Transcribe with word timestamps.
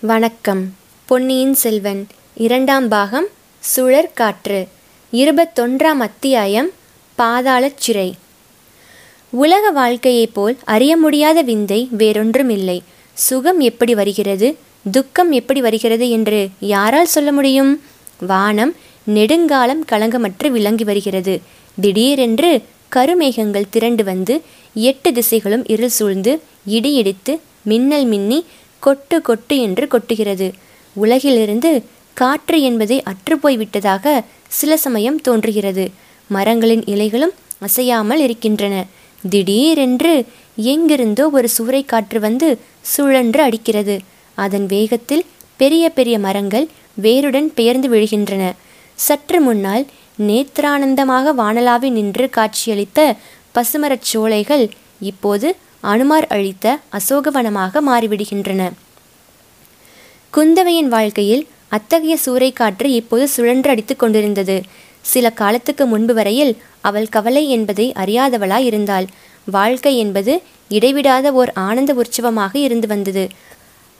வணக்கம். 0.00 0.74
பொன்னியின் 1.06 1.54
செல்வன் 1.54 2.06
இரண்டாம் 2.34 2.88
பாகம் 2.88 3.26
சுழற்காற்று 3.76 4.68
இருபத்தொன்றாம் 5.12 5.98
அத்தியாயம் 5.98 6.70
பாதாளச் 7.18 7.76
சிறை. 7.76 8.14
உலக 9.30 9.70
வாழ்க்கையைப் 9.70 10.34
போல் 10.34 10.58
அறிய 10.64 10.96
முடியாத 10.96 11.42
விந்தை 11.42 11.88
வேறொன்றுமில்லை. 11.98 12.80
சுகம் 13.12 13.60
எப்படி 13.60 13.94
வருகிறது? 13.94 14.56
துக்கம் 14.90 15.32
எப்படி 15.32 15.60
வருகிறது 15.60 16.10
என்று 16.10 16.48
யாரால் 16.60 17.06
சொல்ல 17.06 17.32
முடியும்? 17.32 17.82
வானம் 18.20 18.74
நெடுங்காலம் 19.04 19.84
களங்கமற்று 19.84 20.50
விளங்கி 20.50 20.84
வருகிறது. 20.84 21.40
திடீரென்று 21.80 22.62
கருமேகங்கள் 22.92 23.64
திரண்டு 23.70 24.04
வந்து 24.04 24.42
எட்டு 24.74 25.10
திசைகளும் 25.10 25.70
இருள் 25.70 25.88
சூழ்ந்து 25.88 26.42
இடி 26.66 26.94
இடித்து 26.94 27.40
மின்னல் 27.62 28.04
மின்னி 28.04 28.44
கொட்டு 28.78 29.22
கொட்டு 29.22 29.60
என்று 29.60 29.88
கொட்டுகிறது. 29.90 30.52
உலகிலிருந்து 30.96 31.84
காற்று 32.14 32.62
என்பதை 32.62 33.02
அற்றுப்போய்விட்டதாக 33.02 34.24
சில 34.48 34.76
சமயம் 34.76 35.20
தோன்றுகிறது. 35.20 35.90
மரங்களின் 36.28 36.84
இலைகளும் 36.84 37.34
அசையாமல் 37.58 38.18
இருக்கின்றன. 38.18 38.84
திடீரென்று 39.30 40.24
எங்கிருந்தோ 40.56 41.28
ஒரு 41.28 41.48
சூறை 41.58 41.84
காற்று 41.84 42.20
வந்து 42.20 42.58
சுழன்று 42.80 43.42
அடிக்கிறது. 43.42 43.98
அதன் 44.34 44.66
வேகத்தில் 44.66 45.24
பெரிய 45.56 45.90
பெரிய 45.90 46.18
மரங்கள் 46.18 46.66
வேருடன் 46.94 47.54
பெயர்ந்து 47.54 47.88
விழுகின்றன. 47.88 48.52
சற்று 48.94 49.40
முன்னால் 49.40 49.86
நேத்ரானந்தமாக 50.18 51.32
வானலாவி 51.38 51.90
நின்று 51.90 52.30
காட்சியளித்த 52.36 53.16
பசுமரச் 53.54 54.06
சோலைகள் 54.12 54.70
இப்போது 55.00 55.56
அனுமார் 55.80 56.26
அழித்த 56.26 56.78
அசோகவனமாக 56.92 57.80
மாறிவிடுகின்றன. 57.86 58.72
குந்தவையின் 60.36 60.88
வாழ்க்கையில் 60.88 61.46
அத்தகைய 61.68 62.18
சூறைக்காற்று 62.26 62.84
இப்போது 62.84 63.28
சுழன்று 63.28 63.70
அடித்துக் 63.70 63.98
கொண்டிருந்தது. 63.98 64.62
சில 65.00 65.30
காலத்துக்கு 65.30 65.86
முன்பு 65.86 66.14
வரையில் 66.14 66.56
அவள் 66.80 67.08
கவலை 67.08 67.50
என்பதை 67.50 67.92
அறியாதவளாய் 67.96 68.64
இருந்தாள். 68.64 69.06
வாழ்க்கை 69.44 69.98
என்பது 69.98 70.42
இடைவிடாத 70.68 71.32
ஓர் 71.32 71.52
ஆனந்த 71.52 71.94
உற்சவமாக 71.94 72.56
இருந்து 72.56 72.86
வந்தது. 72.86 73.28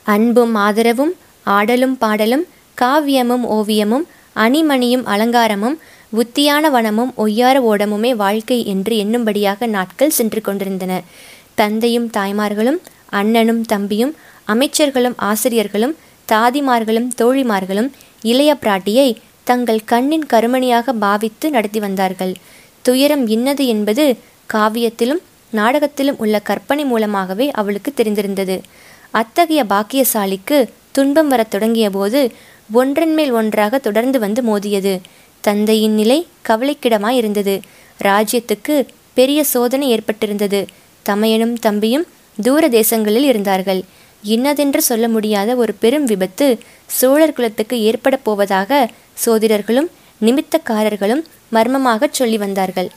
அன்பும் 0.03 0.55
ஆதரவும் 0.55 1.13
ஆடலும் 1.43 1.97
பாடலும் 1.97 2.47
காவியமும் 2.81 3.45
ஓவியமும் 3.49 4.05
அணிமணியும் 4.35 5.05
அலங்காரமும் 5.05 5.77
புத்தியான 6.09 6.69
வனமும் 6.69 7.11
ஒய்யார 7.17 7.55
ஓடமுமே 7.61 8.15
வாழ்க்கை 8.15 8.65
என்று 8.65 8.95
எண்ணும்படியாக 8.95 9.67
நாட்கள் 9.67 10.09
சென்று 10.09 10.41
கொண்டிருந்தன. 10.41 11.01
தந்தையும் 11.59 12.09
தாய்மார்களும் 12.17 12.79
அண்ணனும் 13.09 13.61
தம்பியும் 13.61 14.15
அமைச்சர்களும் 14.47 15.13
ஆசிரியர்களும் 15.15 15.95
தாதிமார்களும் 16.27 17.09
தோழிமார்களும் 17.17 17.89
இளைய 18.21 18.57
பிராட்டியை 18.61 19.15
தங்கள் 19.43 19.83
கண்ணின் 19.83 20.25
கருமணியாக 20.33 20.91
பாவித்து 20.93 21.49
நடத்தி 21.49 21.79
வந்தார்கள். 21.79 22.33
துயரம் 22.81 23.27
இன்னது 23.27 23.67
என்பது 23.67 24.17
காவியத்திலும் 24.53 25.21
நாடகத்திலும் 25.51 26.17
உள்ள 26.17 26.39
கற்பனை 26.39 26.85
மூலமாகவே 26.85 27.51
அவளுக்கு 27.51 27.93
தெரிந்திருந்தது. 27.95 28.61
அத்தகைய 29.11 29.63
பாக்கியசாலிக்கு 29.63 30.57
துன்பம் 30.91 31.27
வரத் 31.27 31.51
தொடங்கியபோது 31.51 32.31
ஒன்றன்மேல் 32.71 32.71
ஒன்றன் 32.71 33.13
மேல் 33.13 33.31
ஒன்றாக 33.31 33.77
தொடர்ந்து 33.77 34.19
வந்து 34.19 34.41
மோதியது. 34.41 34.99
தந்தையின் 35.41 35.93
நிலை 35.93 36.27
கவலைக்கிடமாய் 36.47 37.17
இருந்தது 37.21 37.59
ராஜ்யத்துக்கு 38.03 38.87
பெரிய 39.13 39.43
சோதனை 39.43 39.87
ஏற்பட்டிருந்தது. 39.89 40.65
தமையனும் 41.09 41.55
தம்பியும் 41.65 42.05
தூர 42.37 42.63
தேசங்களில் 42.77 43.27
இருந்தார்கள். 43.31 43.81
இன்னதென்று 44.23 44.81
சொல்ல 44.81 45.05
முடியாத 45.07 45.49
ஒரு 45.55 45.73
பெரும் 45.83 46.05
விபத்து 46.05 46.47
சோழர் 46.97 47.33
குலத்துக்கு 47.33 47.75
ஏற்பட 47.81 48.15
போவதாக 48.17 48.79
சோதிடர்களும் 49.25 49.89
நிமித்தக்காரர்களும் 50.21 51.23
மர்மமாகச் 51.51 52.17
சொல்லி 52.19 52.37
வந்தார்கள். 52.37 52.89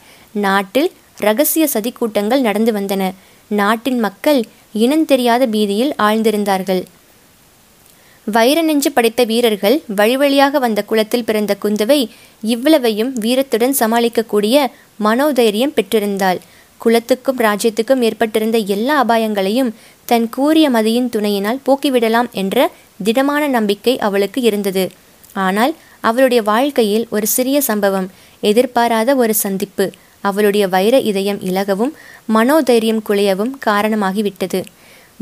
நாட்டில் 0.47 0.91
ரகசிய 1.19 1.65
சதி 1.67 1.91
கூட்டங்கள் 1.93 2.41
நடந்து 2.41 2.73
வந்தன. 2.73 3.03
நாட்டின் 3.51 3.99
மக்கள் 3.99 4.41
இனந்தெரியாத 4.85 5.47
பீதியில் 5.47 5.93
ஆழ்ந்திருந்தார்கள். 5.99 6.83
வைர 8.27 8.59
நெஞ்சு 8.63 8.91
படைத்த 8.93 9.23
வீரர்கள் 9.25 9.77
வழி 9.97 10.17
வழியாக 10.17 10.59
வந்த 10.65 10.81
குலத்தில் 10.91 11.25
பிறந்த 11.25 11.53
குந்தவை 11.63 12.01
இவ்வளவையும் 12.43 13.11
வீரத்துடன் 13.21 13.75
சமாளிக்கக்கூடிய 13.79 14.57
மனோதைரியம் 15.05 15.75
பெற்றிருந்தாள். 15.77 16.39
குலத்துக்கும் 16.83 17.41
ராஜ்யத்துக்கும் 17.47 18.03
ஏற்பட்டிருந்த 18.09 18.59
எல்லா 18.75 18.95
அபாயங்களையும் 19.05 19.71
தன் 20.09 20.27
கூறிய 20.29 20.67
மதியின் 20.71 21.09
துணையினால் 21.09 21.63
போக்கிவிடலாம் 21.67 22.29
என்ற 22.43 22.57
திடமான 23.03 23.43
நம்பிக்கை 23.49 23.95
அவளுக்கு 23.99 24.41
இருந்தது. 24.41 24.85
ஆனால் 25.47 25.73
அவளுடைய 26.01 26.41
வாழ்க்கையில் 26.43 27.05
ஒரு 27.11 27.27
சிறிய 27.27 27.59
சம்பவம் 27.61 28.09
எதிர்பாராத 28.43 29.11
ஒரு 29.15 29.35
சந்திப்பு 29.35 29.87
அவளுடைய 30.25 30.65
வைர 30.69 30.95
இதயம் 31.11 31.41
இலகவும் 31.51 31.93
மனோதைரியம் 32.35 33.05
குலையவும் 33.09 33.53
காரணமாகிவிட்டது. 33.67 34.61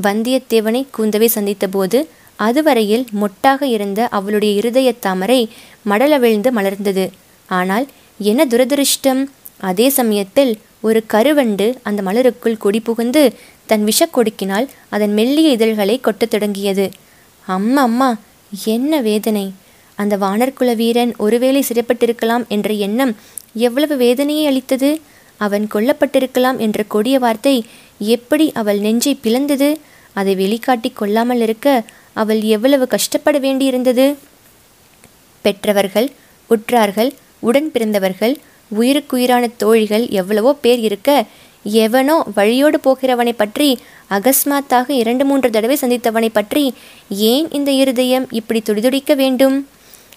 வந்தியத்தேவனை 0.03 0.83
கூந்தவை 0.97 1.29
சந்தித்தபோது 1.37 1.99
அதுவரையில் 2.39 3.05
மொட்டாக 3.21 3.63
இருந்த 3.77 4.01
அவளுடைய 4.19 4.53
இருதய 4.61 4.89
தாமரை 5.07 5.41
மடலவிழ்ந்து 5.89 6.51
மலர்ந்தது. 6.59 7.05
ஆனால் 7.49 7.87
என்ன 8.21 8.45
துரதிருஷ்டம்? 8.45 9.23
அதே 9.61 9.87
சமயத்தில் 9.99 10.53
ஒரு 10.81 11.05
கருவண்டு 11.07 11.79
அந்த 11.83 12.03
மலருக்குள் 12.03 12.57
கொடி 12.57 12.81
புகுந்து 12.81 13.23
தன் 13.67 13.85
விஷக்கொடுக்கினால் 13.85 14.69
அதன் 14.89 15.13
மெல்லிய 15.13 15.51
இதழ்களை 15.51 16.01
கொட்டத் 16.01 16.31
தொடங்கியது. 16.31 16.91
அம்மா 17.47 17.83
அம்மா 17.83 18.17
என்ன 18.65 19.01
வேதனை. 19.01 19.53
அந்த 19.99 20.17
வானர்குல 20.17 20.77
வீரன் 20.77 21.13
ஒருவேளை 21.17 21.65
சிறைப்பட்டிருக்கலாம் 21.69 22.47
என்ற 22.49 22.73
எண்ணம் 22.73 23.17
எவ்வளவு 23.55 23.97
வேதனையை 23.97 24.47
அளித்தது? 24.47 25.01
அவன் 25.37 25.69
கொல்லப்பட்டிருக்கலாம் 25.75 26.59
என்ற 26.59 26.83
கொடிய 26.83 27.19
வார்த்தை 27.19 27.65
எப்படி 27.99 28.53
அவள் 28.53 28.79
நெஞ்சை 28.79 29.19
பிளந்தது? 29.23 29.71
அதை 30.13 30.35
வெளிக்காட்டி 30.35 30.91
கொள்ளாமல் 30.93 31.41
இருக்க 31.41 31.85
அவள் 32.13 32.41
எவ்வளவு 32.41 32.87
கஷ்டப்பட 32.87 33.39
வேண்டியிருந்தது? 33.39 34.17
பெற்றவர்கள் 35.43 36.09
உற்றார்கள் 36.51 37.11
உடன் 37.41 37.71
பிறந்தவர்கள் 37.71 38.35
உயிருக்குயிரான 38.79 39.45
தோழிகள் 39.63 40.05
எவ்வளவோ 40.21 40.53
பேர் 40.65 40.79
இருக்க 40.79 41.11
எவனோ 41.85 42.17
வழியோடு 42.37 42.79
போகிறவனை 42.79 43.33
பற்றி 43.37 43.69
அகஸ்மாத்தாக 44.11 44.89
இரண்டு 44.91 45.25
மூன்று 45.25 45.49
தடவை 45.51 45.77
சந்தித்தவனை 45.81 46.31
பற்றி 46.33 46.63
ஏன் 47.33 47.49
இந்த 47.51 47.71
இருதயம் 47.73 48.27
இப்படி 48.31 48.61
துடிதுடிக்க 48.69 49.15
வேண்டும்? 49.15 49.57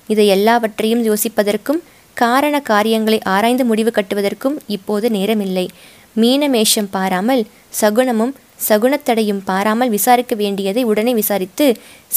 இதை 0.08 0.28
எல்லாவற்றையும் 0.28 1.04
யோசிப்பதற்கும் 1.10 1.82
காரண 2.18 2.56
காரியங்களை 2.60 3.20
ஆராய்ந்து 3.34 3.66
முடிவு 3.66 3.92
கட்டுவதற்கும் 3.96 4.58
இப்போது 4.68 5.10
நேரமில்லை. 5.10 5.68
மீனமேஷம் 6.16 6.90
பாராமல் 6.92 7.44
சகுனமும் 7.82 8.34
சகுனத்தடையும் 8.70 9.44
பாராமல் 9.46 9.90
விசாரிக்க 9.90 10.34
வேண்டியதை 10.36 10.84
உடனே 10.84 11.14
விசாரித்து 11.14 11.66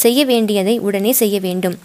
செய்ய 0.02 0.20
வேண்டியதை 0.24 0.74
உடனே 0.78 1.12
செய்ய 1.12 1.36
வேண்டும். 1.40 1.76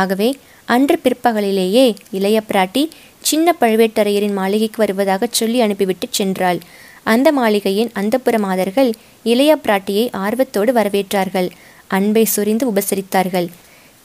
ஆகவே 0.00 0.28
அன்று 0.68 0.96
பிற்பகலிலேயே 1.04 1.84
இளைய 2.10 2.38
பிராட்டி 2.48 2.82
சின்ன 3.22 3.54
பழுவேட்டரையரின் 3.60 4.32
மாளிகைக்கு 4.32 4.76
வருவதாக 4.76 5.28
சொல்லி 5.30 5.60
அனுப்பிவிட்டு 5.60 6.08
சென்றாள். 6.18 6.60
அந்த 7.02 7.32
மாளிகையின் 7.32 7.90
அந்தப்புற 7.94 8.38
மாதர்கள் 8.38 8.92
இளைய 9.22 9.58
பிராட்டியை 9.62 10.08
ஆர்வத்தோடு 10.12 10.72
வரவேற்றார்கள். 10.72 11.50
அன்பை 11.86 12.24
சொரிந்து 12.24 12.70
உபசரித்தார்கள். 12.70 13.48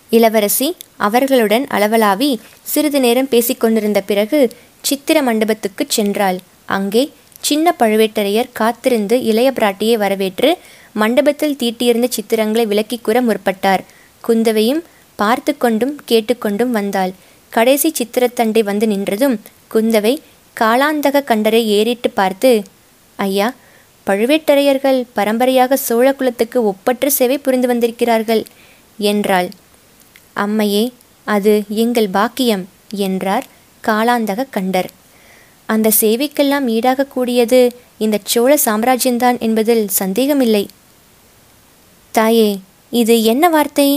இளவரசி 0.09 0.75
அவர்களுடன் 0.97 1.67
அளவலாவி 1.71 2.37
சிறிது 2.61 2.99
நேரம் 2.99 3.29
பேசிக்கொண்டிருந்த 3.29 4.01
பிறகு 4.01 4.49
சித்திர 4.81 5.21
மண்டபத்துக்குச் 5.21 5.93
சென்றாள். 5.95 6.37
அங்கே 6.65 7.11
சின்ன 7.39 7.75
பழுவேட்டரையர் 7.79 8.49
காத்திருந்து 8.53 9.23
இளைய 9.23 9.51
பிராட்டியை 9.55 9.93
வரவேற்று 9.93 10.57
மண்டபத்தில் 10.93 11.57
தீட்டியிருந்த 11.59 12.09
சித்திரங்களை 12.09 12.67
விலக்கி 12.67 12.99
கூற 13.01 13.21
முற்பட்டார். 13.21 13.79
குந்தவையும் 14.21 14.83
பார்த்து 15.15 15.57
கொண்டும் 15.57 16.01
கேட்டுக்கொண்டும் 16.07 16.71
வந்தாள். 16.71 17.11
கடைசி 17.55 17.89
சித்திரத்தண்டை 17.99 18.61
வந்து 18.69 18.85
நின்றதும் 18.93 19.35
குந்தவை 19.73 20.13
காலாந்தக 20.57 21.25
கண்டரை 21.29 21.61
ஏறிட்டு 21.77 22.09
பார்த்து 22.19 22.51
ஐயா 23.19 23.47
பழுவேட்டரையர்கள் 24.07 24.99
பரம்பரையாக 25.17 25.77
சோழ 25.87 26.07
குலத்துக்கு 26.13 26.59
ஒப்பற்ற 26.71 27.09
சேவை 27.17 27.37
புரிந்து 27.45 27.67
வந்திருக்கிறார்கள் 27.71 28.41
என்றாள். 29.11 29.47
அம்மையே 30.43 30.83
அது 31.27 31.53
எங்கள் 31.83 32.09
பாக்கியம் 32.17 32.63
என்றார் 33.05 33.45
காலாந்தக 33.83 34.47
கண்டர். 34.55 34.89
அந்த 35.69 35.87
சேவைக்கெல்லாம் 36.01 36.65
ஈடாகக்கூடியது 36.75 37.59
இந்த 38.03 38.17
சோழ 38.33 38.51
சாம்ராஜ்யம்தான் 38.65 39.37
என்பதில் 39.47 39.85
சந்தேகமில்லை. 39.99 40.63
தாயே 42.13 42.49
இது 43.01 43.15
என்ன 43.33 43.45
வார்த்தை? 43.49 43.87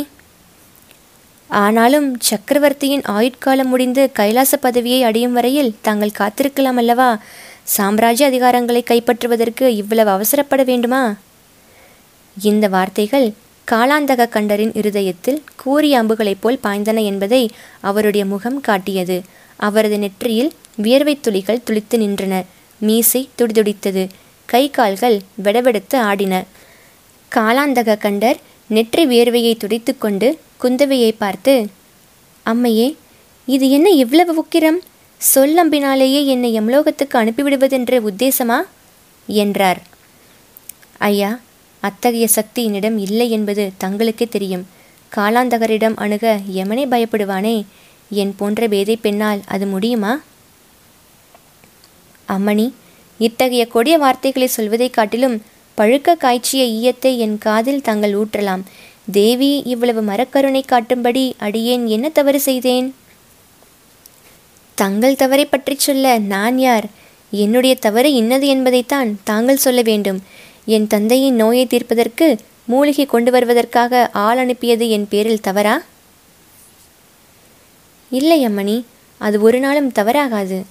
ஆனாலும் 1.49 2.21
சக்கரவர்த்தியின் 2.21 3.01
ஆயுட்காலம் 3.01 3.65
முடிந்து 3.65 4.11
கைலாச 4.13 4.57
பதவியை 4.57 5.03
அடையும் 5.03 5.33
வரையில் 5.33 5.77
தாங்கள் 5.81 6.11
காத்திருக்கலாம் 6.19 6.77
அல்லவா? 6.77 7.19
சாம்ராஜ்ய 7.63 8.27
அதிகாரங்களை 8.27 8.83
கைப்பற்றுவதற்கு 8.83 9.67
இவ்வளவு 9.67 10.11
அவசரப்பட 10.11 10.65
வேண்டுமா? 10.65 11.15
இந்த 12.43 12.69
வார்த்தைகள் 12.69 13.33
காலாந்தக 13.71 14.29
கண்டரின் 14.29 14.77
இருதயத்தில் 14.77 15.43
கூறிய 15.57 16.03
அம்புகளைப் 16.03 16.41
போல் 16.41 16.59
பாய்ந்தன 16.63 17.05
என்பதை 17.05 17.51
அவருடைய 17.81 18.27
முகம் 18.27 18.61
காட்டியது. 18.61 19.23
அவரது 19.57 19.99
நெற்றியில் 19.99 20.53
வியர்வைத் 20.83 21.21
துளிகள் 21.21 21.61
துளித்து 21.71 21.97
நின்றன. 21.97 22.45
மீசை 22.79 23.29
துடிதுடித்தது. 23.39 24.09
கை 24.45 24.71
கால்கள் 24.71 25.21
வெடவெடுத்து 25.45 25.97
ஆடின. 25.97 26.45
காலாந்தக 27.35 27.97
கண்டர் 27.99 28.37
நெற்றி 28.69 29.07
வியர்வையை 29.07 29.57
துடைத்துக்கொண்டு 29.57 30.39
குந்தவையை 30.63 31.15
பார்த்து 31.19 31.71
அம்மையே 32.47 32.97
இது 33.47 33.71
என்ன 33.71 33.91
இவ்வளவு 33.91 34.45
உக்கிரம்? 34.45 34.79
சொல்லம்பினாலேயே 35.35 36.27
என்னை 36.27 36.61
யம்லோகத்துக்கு 36.61 37.17
அனுப்பிவிடுவதென்ற 37.17 38.09
உத்தேசமா? 38.11 38.57
என்றார். 39.27 39.83
ஐயா 40.99 41.41
அத்தகைய 41.81 42.27
சக்தி 42.27 42.65
என்னிடம் 42.65 42.99
இல்லை 42.99 43.31
என்பது 43.31 43.73
தங்களுக்கே 43.81 44.29
தெரியும். 44.29 44.67
காலாந்தகரிடம் 45.17 45.93
அணுக 45.97 46.41
எமனை 46.55 46.87
பயப்படுவானே? 46.87 47.65
என் 48.11 48.35
போன்ற 48.37 48.69
பேதை 48.69 48.97
பெண்ணால் 48.97 49.41
அது 49.47 49.67
முடியுமா? 49.67 50.21
அம்மணி 52.29 52.73
இத்தகைய 53.19 53.67
கொடிய 53.67 53.99
வார்த்தைகளை 53.99 54.49
சொல்வதைக் 54.49 54.93
காட்டிலும் 54.93 55.43
பழுக்க 55.77 56.15
காய்ச்சிய 56.15 56.63
ஈயத்தை 56.65 57.17
என் 57.17 57.39
காதில் 57.39 57.83
தாங்கள் 57.83 58.13
ஊற்றலாம். 58.13 58.63
தேவி 59.13 59.63
இவ்வளவு 59.65 60.03
மரக்கருணை 60.03 60.65
காட்டும்படி 60.69 61.33
அடியேன் 61.39 61.87
என்ன 61.87 62.09
தவறு 62.09 62.41
செய்தேன்? 62.41 62.95
தங்கள் 64.75 65.17
தவறை 65.17 65.45
பற்றி 65.45 65.75
சொல்ல 65.79 66.19
நான் 66.19 66.59
யார்? 66.59 66.87
என்னுடைய 67.31 67.77
தவறு 67.77 68.13
இன்னது 68.13 68.47
என்பதைத்தான் 68.47 69.21
தாங்கள் 69.25 69.57
சொல்ல 69.57 69.83
வேண்டும். 69.83 70.23
என் 70.65 70.87
தந்தையின் 70.87 71.35
நோயை 71.35 71.67
தீர்ப்பதற்கு 71.67 72.39
மூலிகை 72.67 73.07
கொண்டு 73.07 73.31
வருவதற்காக 73.31 74.11
ஆள் 74.13 74.39
அனுப்பியது 74.39 74.91
என் 74.91 75.09
பேரில் 75.09 75.41
தவறா? 75.41 75.83
இல்லை 78.11 78.49
அம்மணி. 78.49 78.85
அது 79.19 79.41
ஒரு 79.41 79.59
நாளும் 79.59 79.93
தவறாகாது. 79.93 80.65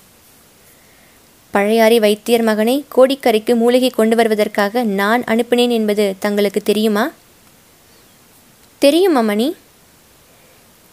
பழையாறை 1.56 2.00
வைத்தியர் 2.06 2.44
மகனை 2.44 2.78
கோடிக்கரைக்கு 2.96 3.54
மூலிகை 3.56 3.90
கொண்டு 3.90 4.16
வருவதற்காக 4.16 4.84
நான் 4.84 5.22
அனுப்பினேன் 5.24 5.70
என்பது 5.70 6.06
தங்களுக்கு 6.20 6.62
தெரியுமா? 6.62 7.06
தெரியுமா 8.82 9.22
மணி 9.22 9.48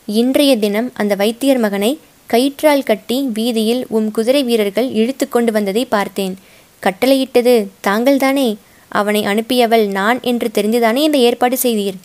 இன்றைய 0.08 0.52
தினம் 0.56 0.88
அந்த 0.94 1.14
வைத்தியர் 1.14 1.58
மகனை 1.58 1.90
கயிற்றால் 2.30 2.88
கட்டி 2.90 3.16
வீதியில் 3.38 3.82
உம் 3.88 4.10
குதிரை 4.10 4.42
வீரர்கள் 4.44 4.88
இழுத்து 5.00 5.28
கொண்டு 5.28 5.52
வந்ததை 5.52 5.84
பார்த்தேன். 5.84 6.34
கட்டளையிட்டது 6.82 7.54
தாங்கள்தானே 7.86 8.48
அவனை 8.88 9.22
அனுப்பியவள் 9.24 9.84
நான் 9.98 10.18
என்று 10.30 10.48
தெரிந்துதானே 10.54 11.02
இந்த 11.08 11.18
ஏற்பாடு 11.18 11.56
செய்தீர்? 11.62 11.98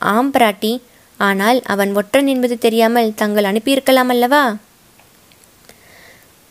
ஆம் 0.00 0.32
பிராட்டி 0.32 0.72
ஆனால் 1.20 1.60
அவன் 1.74 1.92
ஒற்றன் 1.94 2.26
என்பது 2.26 2.56
தெரியாமல் 2.58 3.14
தங்கள் 3.14 3.44
அனுப்பியிருக்கலாம் 3.44 4.12
அல்லவா? 4.14 4.44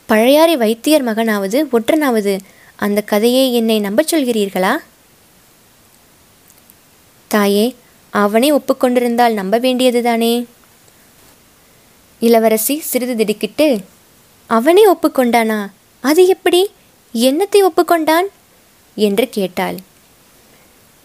பழையாறை 0.07 0.57
வைத்தியர் 0.57 1.06
மகனாவது 1.06 1.65
ஒற்றனாவது 1.71 2.39
அந்த 2.75 3.01
கதையை 3.01 3.54
என்னை 3.54 3.80
நம்பச் 3.80 4.15
சொல்கிறீர்களா? 4.15 4.77
தாயே 7.27 7.75
அவனே 8.09 8.51
ஒப்புக்கொண்டிருந்தால் 8.51 9.33
நம்ப 9.33 9.59
வேண்டியதுதானே? 9.59 10.45
இளவரசி 12.19 12.80
சிறிது 12.80 13.15
திடுக்கிட்டு 13.15 13.80
அவனே 14.48 14.92
ஒப்புக்கொண்டானா? 14.92 15.68
அது 16.01 16.27
எப்படி? 16.27 16.69
என்னத்தை 17.13 17.59
ஒப்புக்கொண்டான்? 17.62 18.27
என்று 18.95 19.30
கேட்டாள். 19.30 19.75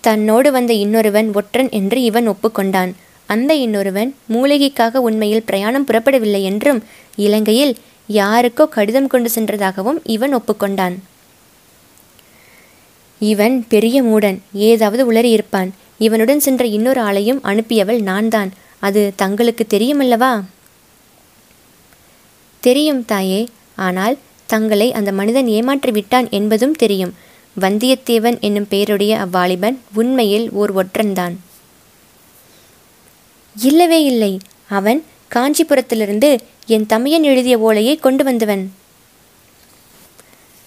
தன்னோடு 0.00 0.52
வந்த 0.52 0.72
இன்னொருவன் 0.72 1.34
ஒற்றன் 1.34 1.70
என்று 1.70 2.02
இவன் 2.02 2.28
ஒப்புக்கொண்டான். 2.28 2.92
அந்த 3.26 3.54
இன்னொருவன் 3.54 4.16
மூலிகைக்காக 4.32 4.96
உண்மையில் 4.96 5.42
பிரயாணம் 5.42 5.86
புறப்படவில்லை 5.86 6.42
என்றும் 6.42 6.84
இலங்கையில் 7.16 7.76
யாருக்கோ 8.20 8.64
கடிதம் 8.68 9.06
கொண்டு 9.06 9.30
சென்றதாகவும் 9.30 10.00
இவன் 10.06 10.34
ஒப்புக்கொண்டான். 10.36 10.96
இவன் 13.20 13.56
பெரிய 13.68 13.96
மூடன் 14.02 14.38
ஏதாவது 14.52 15.02
உளறியிருப்பான் 15.12 15.70
இவனுடன் 15.98 16.40
சென்ற 16.40 16.64
இன்னொரு 16.66 17.00
ஆளையும் 17.02 17.40
அனுப்பியவள் 17.42 18.00
நான்தான். 18.02 18.50
அது 18.80 19.12
தங்களுக்கு 19.16 19.64
தெரியுமல்லவா? 19.68 20.32
தெரியும் 22.62 23.04
தாயே. 23.04 23.40
ஆனால் 23.76 24.16
தங்களை 24.46 24.92
அந்த 24.92 25.10
மனிதன் 25.12 25.48
ஏமாற்றி 25.48 25.90
விட்டான் 25.90 26.26
என்பதும் 26.30 26.74
தெரியும். 26.74 27.12
வந்தியத்தேவன் 27.60 28.36
என்னும் 28.40 28.68
பெயருடைய 28.68 29.12
அவ்வாலிபன் 29.24 29.76
உண்மையில் 29.94 30.46
ஓர் 30.52 30.72
ஒற்றன்தான். 30.76 31.34
இல்லவே 33.56 34.00
இல்லை. 34.04 34.32
அவன் 34.68 35.00
காஞ்சிபுரத்திலிருந்து 35.34 36.38
என் 36.66 36.86
தமையன் 36.86 37.22
எழுதிய 37.22 37.58
ஓலையை 37.58 37.96
கொண்டு 37.96 38.24
வந்தவன். 38.24 38.72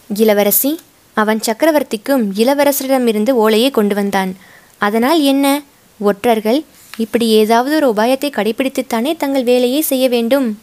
இளவரசி 0.10 0.80
அவன் 1.14 1.40
சக்கரவர்த்திக்கும் 1.40 2.24
இளவரசரிடமிருந்து 2.36 3.30
ஓலையை 3.30 3.72
கொண்டு 3.72 3.96
வந்தான். 3.96 4.36
அதனால் 4.78 5.22
என்ன? 5.22 5.62
ஒற்றர்கள் 6.00 6.64
இப்படி 6.98 7.28
ஏதாவது 7.28 7.76
ஒரு 7.76 7.88
உபாயத்தை 7.90 8.30
கடைபிடித்துத்தானே 8.30 9.18
தங்கள் 9.18 9.44
வேலையை 9.44 9.82
செய்ய 9.82 10.10
வேண்டும்? 10.10 10.60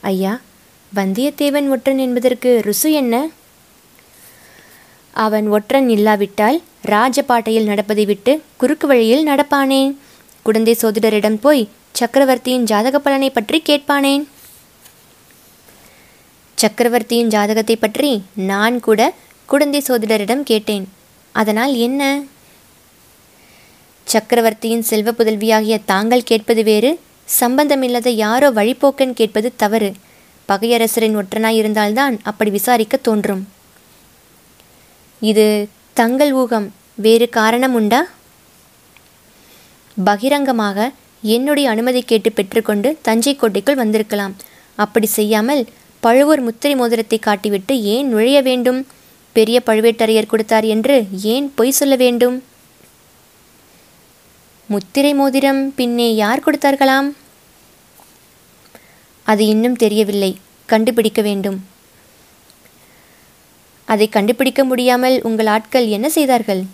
ஐயா 0.00 0.40
வந்தியத்தேவன் 0.94 1.68
ஒற்றன் 1.68 1.98
என்பதற்கு 1.98 2.50
ருசு 2.64 2.90
என்ன? 2.92 3.28
அவன் 5.12 5.48
ஒற்றன் 5.48 5.88
இல்லாவிட்டால் 5.88 6.62
ராஜபாட்டையில் 6.86 7.64
நடப்பதை 7.64 8.04
விட்டு 8.04 8.42
குறுக்கு 8.56 8.86
வழியில் 8.86 9.26
நடப்பானேன் 9.26 9.96
குடந்தை 10.42 10.76
சோதிடரிடம் 10.82 11.38
போய் 11.40 11.68
சக்கரவர்த்தியின் 11.92 12.64
ஜாதக 12.64 12.98
பலனை 12.98 13.30
பற்றி 13.30 13.62
கேட்பானேன்? 13.68 14.24
சக்கரவர்த்தியின் 16.58 17.28
ஜாதகத்தை 17.28 17.76
பற்றி 17.76 18.10
நான் 18.34 18.80
கூட 18.80 19.00
குடந்தை 19.48 19.82
சோதிடரிடம் 19.88 20.42
கேட்டேன். 20.42 20.84
அதனால் 21.32 21.74
என்ன? 21.74 22.02
சக்கரவர்த்தியின் 24.06 24.82
செல்வ 24.82 25.10
புதல்வியாகிய 25.10 25.78
தாங்கள் 25.84 26.28
கேட்பது 26.30 26.62
வேறு 26.62 26.90
சம்பந்தமில்லாத 27.28 28.10
யாரோ 28.10 28.50
வழிபோக்கன் 28.50 29.14
கேட்பது 29.20 29.50
தவறு. 29.56 29.90
பகையரசரின் 30.48 31.18
ஒற்றனாய் 31.20 31.58
இருந்தால்தான் 31.60 32.18
அப்படி 32.22 32.50
விசாரிக்க 32.50 32.96
தோன்றும். 32.96 33.42
இது 35.22 35.46
தங்கள் 35.94 36.32
ஊகம் 36.32 36.68
வேறு 36.94 37.28
காரணம் 37.28 37.74
உண்டா? 37.74 38.00
பகிரங்கமாக 39.96 40.90
என்னுடைய 41.22 41.70
அனுமதி 41.70 42.02
கேட்டு 42.02 42.32
பெற்றுக்கொண்டு 42.32 42.98
தஞ்சை 43.02 43.36
கோட்டைக்குள் 43.36 43.74
வந்திருக்கலாம். 43.74 44.34
அப்படி 44.76 45.06
செய்யாமல் 45.06 45.68
பழுவூர் 46.00 46.40
முத்திரை 46.40 46.76
மோதிரத்தை 46.76 47.20
காட்டிவிட்டு 47.26 47.80
ஏன் 47.80 48.08
நுழைய 48.08 48.42
வேண்டும்? 48.42 48.86
பெரிய 49.32 49.62
பழுவேட்டரையர் 49.66 50.26
கொடுத்தார் 50.26 50.64
என்று 50.64 51.06
ஏன் 51.22 51.52
பொய் 51.54 51.70
சொல்ல 51.70 51.96
வேண்டும்? 51.96 52.42
முத்திரை 54.66 55.14
மோதிரம் 55.14 55.74
பின்னே 55.74 56.14
யார் 56.14 56.44
கொடுத்தார்களாம்? 56.46 57.12
அது 59.24 59.46
இன்னும் 59.46 59.76
தெரியவில்லை. 59.76 60.36
கண்டுபிடிக்க 60.66 61.22
வேண்டும். 61.22 61.64
அதை 63.84 64.08
கண்டுபிடிக்க 64.08 64.64
முடியாமல் 64.64 65.22
உங்கள் 65.22 65.46
ஆட்கள் 65.46 65.88
என்ன 65.88 66.08
செய்தார்கள்? 66.08 66.64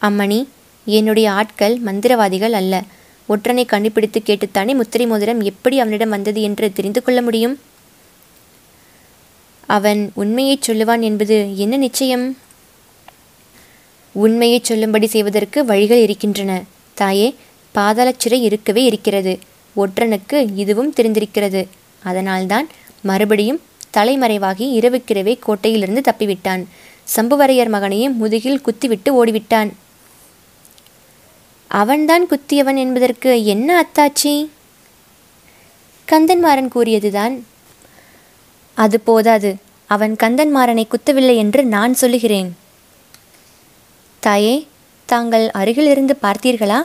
அம்மணி 0.00 0.46
என்னுடைய 0.84 1.30
ஆட்கள் 1.30 1.80
மந்திரவாதிகள் 1.80 2.50
அல்ல. 2.50 2.82
ஒற்றனை 3.28 3.66
கண்டுபிடித்து 3.66 4.22
கேட்டுத்தானே 4.24 4.74
முத்திரை 4.74 5.06
மோதிரம் 5.06 5.40
எப்படி 5.40 5.80
அவனிடம் 5.80 6.08
வந்தது 6.08 6.42
என்று 6.42 6.72
தெரிந்து 6.72 7.02
கொள்ள 7.02 7.22
முடியும்? 7.22 7.60
அவன் 9.66 10.10
உண்மையைச் 10.14 10.70
சொல்லுவான் 10.70 11.00
என்பது 11.00 11.56
என்ன 11.56 11.76
நிச்சயம்? 11.76 12.36
உண்மையைச் 14.12 14.64
சொல்லும்படி 14.64 15.06
செய்வதற்கு 15.06 15.64
வழிகள் 15.64 16.00
இருக்கின்றன. 16.00 16.62
தாயே 16.94 17.34
பாதாளச் 17.74 18.18
சிறை 18.18 18.42
இருக்கவே 18.42 18.84
இருக்கிறது. 18.84 19.38
ஒற்றனுக்கு 19.76 20.50
இதுவும் 20.56 20.92
தெரிந்திருக்கிறது. 20.92 21.66
அதனால்தான் 22.02 22.68
மறுபடியும் 23.02 23.60
தலைமறைவாகி 23.96 24.78
இரவுக்கிரவே 24.80 25.38
கோட்டையிலிருந்து 25.46 26.00
தப்பிவிட்டான். 26.10 26.64
சம்புவரையர் 27.16 27.68
மகனையும் 27.68 28.16
முதுகில் 28.16 28.60
குத்திவிட்டு 28.60 29.26
ஓடிவிட்டான். 29.26 29.70
அவன்தான் 31.80 32.24
குத்தியவன் 32.26 32.76
என்பதற்கு 32.76 33.44
என்ன 33.44 33.68
அத்தாட்சி 33.82 34.32
கந்தன்மாறன் 36.08 36.70
கூறியதுதான் 36.74 37.34
அது 38.76 39.00
போதாது. 39.00 39.50
அவன் 39.90 40.14
கந்தன்மாறனை 40.22 40.84
குத்தவில்லை 40.86 41.36
என்று 41.36 41.64
நான் 41.64 41.94
சொல்லுகிறேன். 41.94 42.50
தாயே 44.20 44.54
தாங்கள் 45.08 45.50
அருகிலிருந்து 45.50 46.14
பார்த்தீர்களா? 46.22 46.80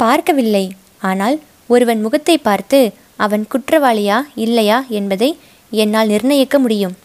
பார்க்கவில்லை. 0.00 0.64
ஆனால் 1.00 1.36
ஒருவன் 1.66 2.00
முகத்தை 2.00 2.38
பார்த்து 2.38 2.80
அவன் 3.16 3.44
குற்றவாளியா 3.52 4.18
இல்லையா 4.34 4.84
என்பதை 4.88 5.38
என்னால் 5.70 6.08
நிர்ணயிக்க 6.08 6.58
முடியும். 6.58 6.96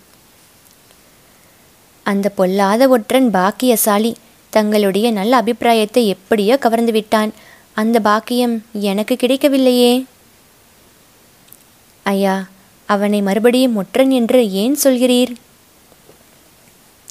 அந்த 2.05 2.29
பொல்லாத 2.29 2.87
ஒற்றன் 2.87 3.29
பாக்கியசாலி. 3.29 4.13
தங்களுடைய 4.51 5.11
நல்ல 5.11 5.35
அபிப்பிராயத்தை 5.35 6.07
எப்படியோ 6.07 6.57
கவர்ந்து 6.57 6.91
விட்டான். 6.91 7.33
அந்த 7.73 7.99
பாக்கியம் 7.99 8.63
எனக்கு 8.73 9.15
கிடைக்கவில்லையே. 9.15 10.05
ஐயா 12.03 12.47
அவனை 12.85 13.21
மறுபடியும் 13.21 13.75
ஒற்றன் 13.75 14.09
என்று 14.09 14.51
ஏன் 14.51 14.77
சொல்கிறீர்? 14.83 15.35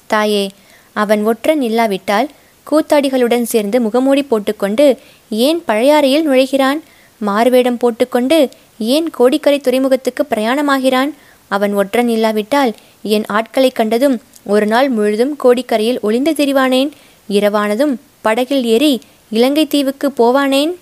தாயே 0.07 0.49
அவன் 0.93 1.25
ஒற்றன் 1.25 1.61
இல்லாவிட்டால் 1.61 2.29
கூத்தாடிகளுடன் 2.71 3.41
சேர்ந்து 3.41 3.81
முகமூடி 3.81 4.23
போட்டுக்கொண்டு 4.23 4.97
ஏன் 5.29 5.63
பழையாறையில் 5.67 6.25
நுழைகிறான்? 6.27 6.81
மாறுவேடம் 7.17 7.77
போட்டுக்கொண்டு 7.77 8.49
ஏன் 8.79 9.09
கோடிக்கரை 9.09 9.59
துறைமுகத்துக்கு 9.59 10.25
பிரயாணமாகிறான்? 10.29 11.13
அவன் 11.47 11.73
ஒற்றன் 11.73 12.07
இல்லாவிட்டால் 12.07 12.73
என் 13.03 13.25
ஆட்களைக் 13.25 13.75
கண்டதும் 13.75 14.21
ஒரு 14.43 14.65
நாள் 14.65 14.89
முழுதும் 14.89 15.37
கோடிக்கரையில் 15.43 15.99
ஒளிந்து 16.01 16.31
திரிவானேன். 16.31 16.89
இரவானதும் 17.29 17.95
படகில் 18.21 18.63
ஏறி 18.63 19.01
இலங்கை 19.29 19.67
தீவுக்கு 19.67 20.09
போவானேன்? 20.09 20.75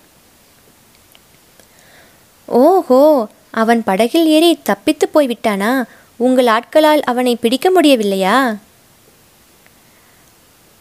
ஓஹோ 2.45 3.27
அவன் 3.51 3.83
படகில் 3.83 4.25
ஏறி 4.25 4.59
தப்பித்து 4.63 5.09
போய்விட்டானா? 5.13 5.83
உங்கள் 6.17 6.47
ஆட்களால் 6.47 7.01
அவனை 7.01 7.35
பிடிக்க 7.35 7.81
முடியவில்லையா? 7.81 8.57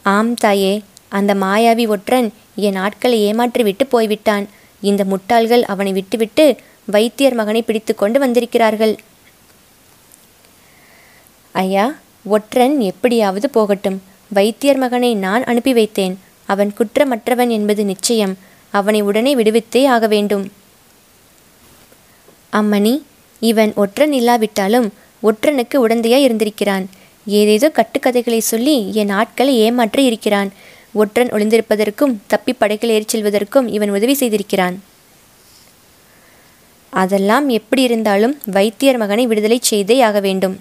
ஆம் 0.03 0.35
தாயே 0.35 0.83
அந்த 1.09 1.35
மாயாவி 1.35 1.88
ஒற்றன் 1.88 2.33
என் 2.55 2.77
ஆட்களை 2.77 3.33
ஏமாற்றிவிட்டு 3.33 3.85
போய்விட்டான். 3.88 4.49
இந்த 4.81 5.05
முட்டாள்கள் 5.05 5.62
அவனை 5.62 5.93
விட்டுவிட்டு 5.93 6.57
வைத்தியர் 6.85 7.35
மகனை 7.35 7.62
பிடித்து 7.62 7.95
கொண்டு 7.95 8.19
வந்திருக்கிறார்கள். 8.19 8.99
ஐயா 11.53 11.95
ஒற்றன் 12.25 12.81
எப்படியாவது 12.81 13.50
போகட்டும். 13.50 14.08
வைத்தியர் 14.29 14.77
மகனை 14.77 15.15
நான் 15.15 15.45
அனுப்பி 15.45 15.73
வைத்தேன். 15.73 16.15
அவன் 16.47 16.75
குற்றமற்றவன் 16.79 17.49
என்பது 17.49 17.85
நிச்சயம். 17.85 18.39
அவனை 18.71 19.01
உடனே 19.01 19.35
விடுவித்தே 19.35 19.87
ஆக 19.87 20.07
வேண்டும். 20.07 20.53
அம்மணி 22.53 23.03
இவன் 23.41 23.73
ஒற்றன் 23.75 24.13
இல்லாவிட்டாலும் 24.13 24.93
ஒற்றனுக்கு 25.23 25.89
உடந்தையாய் 25.89 26.27
இருந்திருக்கிறான். 26.27 26.89
ஏதேதோ 27.27 27.73
கட்டுக்கதைகளை 27.75 28.39
சொல்லி 28.39 28.95
என் 28.95 29.09
ஆட்களை 29.09 29.57
ஏமாற்றி 29.57 30.05
இருக்கிறான். 30.05 30.53
ஒற்றன் 30.93 31.29
ஒளிந்திருப்பதற்கும் 31.29 32.17
தப்பி 32.27 32.53
படைகள் 32.53 32.91
ஏறிச் 32.91 33.17
செல்வதற்கும் 33.17 33.67
இவன் 33.67 33.91
உதவி 33.91 34.15
செய்திருக்கிறான். 34.15 34.77
அதெல்லாம் 36.91 37.49
எப்படி 37.49 37.83
இருந்தாலும் 37.83 38.39
வைத்தியர் 38.45 38.97
மகனை 38.97 39.27
விடுதலை 39.27 39.59
செய்தே 39.63 40.01
ஆக 40.01 40.21
வேண்டும். 40.21 40.61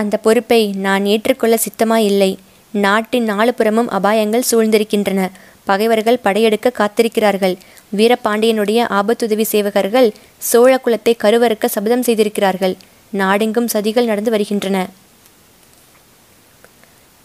அந்த 0.00 0.16
பொறுப்பை 0.24 0.62
நான் 0.86 1.04
ஏற்றுக்கொள்ள 1.12 1.54
சித்தமாயில்லை. 1.64 2.32
நாட்டின் 2.74 3.26
நாலு 3.32 3.52
புறமும் 3.54 3.90
அபாயங்கள் 3.90 4.48
சூழ்ந்திருக்கின்றன. 4.50 5.20
பகைவர்கள் 5.64 6.22
படையெடுக்க 6.26 6.68
காத்திருக்கிறார்கள். 6.78 7.54
வீரபாண்டியனுடைய 7.96 8.80
ஆபத்துதவி 8.98 9.44
சேவகர்கள் 9.52 10.08
சோழ 10.50 10.72
குலத்தை 10.84 11.14
கருவறுக்க 11.24 11.66
சபதம் 11.74 12.02
செய்திருக்கிறார்கள். 12.02 12.74
நாடெங்கும் 13.20 13.68
சதிகள் 13.74 14.10
நடந்து 14.10 14.30
வருகின்றன. 14.30 14.76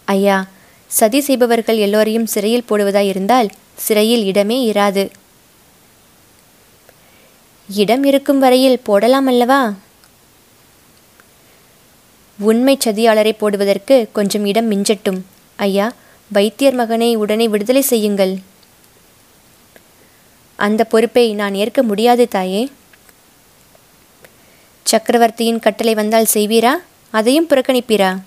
ஐயா 0.04 0.38
சதி 0.90 1.20
செய்பவர்கள் 1.20 1.78
எல்லோரையும் 1.86 2.30
சிறையில் 2.32 2.68
போடுவதாயிருந்தால் 2.68 3.48
சிறையில் 3.86 4.24
இடமே 4.30 4.58
இராது. 4.72 5.04
இடம் 7.68 8.04
இருக்கும் 8.04 8.40
வரையில் 8.44 8.84
போடலாம் 8.88 9.26
அல்லவா? 9.26 9.60
உண்மை 12.38 12.78
சதியாளரை 12.84 13.32
போடுவதற்கு 13.38 14.08
கொஞ்சம் 14.12 14.44
இடம் 14.44 14.70
மிஞ்சட்டும். 14.70 15.20
ஐயா 15.56 15.92
வைத்தியர் 16.30 16.74
மகனை 16.74 17.14
உடனே 17.14 17.48
விடுதலை 17.48 17.82
செய்யுங்கள். 17.82 18.38
அந்த 20.56 20.84
பொறுப்பை 20.84 21.34
நான் 21.34 21.54
ஏற்க 21.54 21.82
முடியாது 21.82 22.28
தாயே. 22.28 22.68
சக்கரவர்த்தியின் 24.82 25.58
கட்டளை 25.58 25.94
வந்தால் 25.94 26.32
செய்வீரா? 26.34 26.72
அதையும் 27.10 27.48
புறக்கணிப்பீரா? 27.48 28.18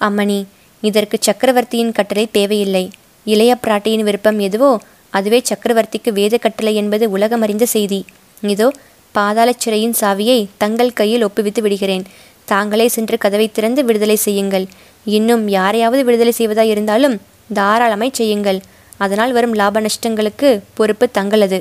அம்மணி 0.00 0.44
இதற்கு 0.80 1.16
சக்கரவர்த்தியின் 1.20 1.92
கட்டளை 1.92 2.26
தேவையில்லை. 2.30 2.90
இளைய 3.24 3.58
பிராட்டியின் 3.62 4.02
விருப்பம் 4.02 4.38
எதுவோ 4.38 4.80
அதுவே 5.10 5.42
சக்கரவர்த்திக்கு 5.50 6.12
வேத 6.12 6.38
கட்டளை 6.38 6.74
என்பது 6.74 7.18
உலகமறிந்த 7.18 7.62
செய்தி. 7.62 8.04
இதோ 8.40 8.72
பாதாளச் 9.16 9.62
சிறையின் 9.64 9.96
சாவியை 10.00 10.38
தங்கள் 10.62 10.92
கையில் 10.92 11.24
ஒப்புவித்து 11.26 11.60
விடுகிறேன். 11.60 12.04
தாங்களே 12.44 12.88
சென்று 12.88 13.18
கதவை 13.18 13.46
திறந்து 13.52 13.84
விடுதலை 13.84 14.16
செய்யுங்கள். 14.16 14.66
இன்னும் 15.16 15.44
யாரையாவது 15.48 16.02
விடுதலை 16.04 16.32
செய்வதாய் 16.38 16.72
இருந்தாலும் 16.74 17.16
தாராளமாய் 17.52 18.18
செய்யுங்கள். 18.20 18.60
அதனால் 18.96 19.32
வரும் 19.32 19.54
லாப 19.54 19.80
நஷ்டங்களுக்கு 19.80 20.50
பொறுப்பு 20.74 21.06
தங்களது. 21.10 21.58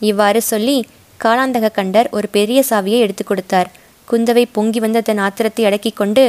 இவ்வாறு 0.00 0.40
சொல்லி 0.42 0.76
காலாந்தக 1.20 1.72
கண்டர் 1.78 2.08
ஒரு 2.10 2.28
பெரிய 2.28 2.60
சாவியை 2.70 2.98
எடுத்து 2.98 3.24
கொடுத்தார். 3.24 3.70
குந்தவை 4.08 4.44
பொங்கி 4.52 4.80
வந்த 4.80 5.00
தன் 5.00 5.18
ஆத்திரத்தை 5.18 5.64
அடக்கிக் 5.64 5.96
கொண்டு 5.96 6.24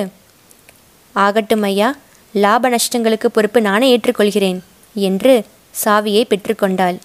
ஆகட்டும் 1.15 1.61
ஐயா 1.61 1.87
லாப 2.33 2.69
நஷ்டங்களுக்கு 2.69 3.27
பொறுப்பு 3.31 3.59
நானே 3.61 3.87
ஏற்றுக்கொள்கிறேன் 3.95 4.59
என்று 4.95 5.33
சாவியை 5.85 6.23
பெற்றுக்கொண்டாள் 6.29 6.97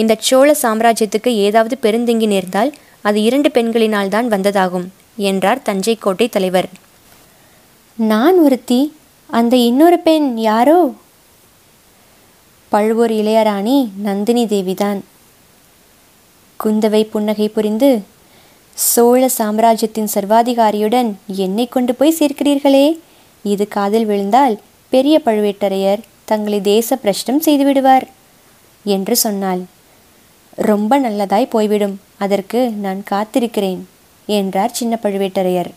இந்த 0.00 0.14
சோழ 0.26 0.48
சாம்ராஜ்யத்துக்கு 0.62 1.30
ஏதாவது 1.46 1.76
பெருந்தீங்கி 1.84 2.26
நேர்ந்தால் 2.32 2.70
அது 3.08 3.18
இரண்டு 3.22 3.48
பெண்களினால் 3.54 4.12
தான் 4.14 4.28
வந்ததாகும் 4.32 4.86
என்றார் 5.30 5.62
தஞ்சை 5.62 5.94
கோட்டை 5.96 6.26
தலைவர். 6.28 6.68
நான் 7.98 8.36
ஒருத்தி 8.38 8.80
அந்த 9.30 9.54
இன்னொரு 9.68 9.98
பெண் 9.98 10.26
யாரோ? 10.48 10.78
பழுவூர் 12.72 13.14
இளையராணி 13.20 13.76
நந்தினி 14.06 14.44
தேவிதான். 14.44 15.00
குந்தவை 16.60 17.02
புன்னகை 17.12 17.48
புரிந்து 17.48 17.90
சோழ 18.72 19.22
சாம்ராஜ்யத்தின் 19.38 20.12
சர்வாதிகாரியுடன் 20.14 21.10
என்னை 21.44 21.66
கொண்டு 21.68 21.94
போய் 21.94 22.18
சேர்க்கிறீர்களே? 22.18 22.86
இது 23.44 23.66
காதில் 23.68 24.06
விழுந்தால் 24.06 24.54
பெரிய 24.92 25.16
பழுவேட்டரையர் 25.24 26.04
தங்களை 26.24 26.60
தேச 26.70 26.96
பிரஷ்டம் 26.96 27.42
செய்துவிடுவார் 27.46 28.06
என்று 28.84 29.16
சொன்னாள். 29.16 29.62
ரொம்ப 30.58 31.00
நல்லதாய் 31.00 31.50
போய்விடும். 31.50 32.00
அதற்கு 32.18 32.70
நான் 32.70 33.02
காத்திருக்கிறேன் 33.10 33.78
என்றார் 34.26 34.72
சின்ன 34.72 34.98
பழுவேட்டரையர். 35.02 35.70